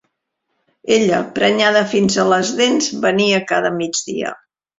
[0.95, 4.35] Ella, prenyada fins a les dents, venia cada migdia.